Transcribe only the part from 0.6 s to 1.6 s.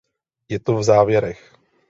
v závěrech.